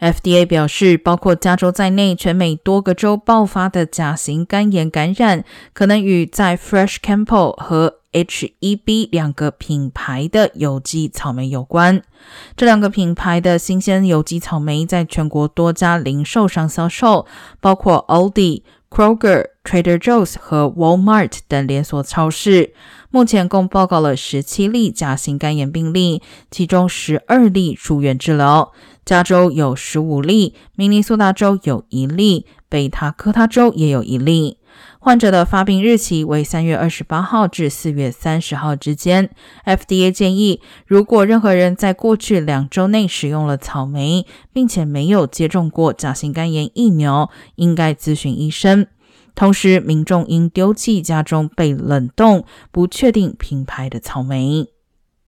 [0.00, 12.02] FDA 表示，包括加州在内，全美多个州爆发的甲型肝炎感染，可能与在 Fresh Campo 和 H-E-B 两个品牌的有机草莓有关。
[12.56, 17.26] 这两个品牌的新鲜有机草莓在全国多家零售商销售，
[17.60, 22.74] 包括 Aldi、Kroger、Trader Joe's 和 Walmart 等连锁超市。
[23.10, 26.20] 目前共报告了十七例甲型肝炎病例，
[26.50, 28.72] 其中十二例住院治疗。
[29.04, 34.58] 加州有十五例，明尼苏达州有一例，北塔科他州也有一例。
[34.98, 39.30] 患者的发病日期为三月二十八号至四月三十号之间。
[39.64, 48.86] FDA 建议，如果任何人在过去两周内使用了草莓，并且没有接种过甲型肝炎疫苗，应该咨询医生。
[49.34, 54.68] 同时，民众应丢弃家中被冷冻、不确定品牌的草莓。